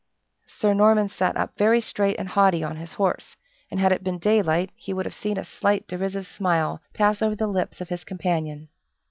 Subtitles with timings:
[0.47, 3.37] Sir Norman sat up very straight and haughty on his horse;
[3.69, 7.35] and had it been daylight, he would have seen a slight derisive smile pass over
[7.35, 8.69] the lips of his companion.